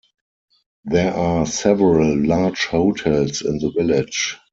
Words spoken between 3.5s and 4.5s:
the village.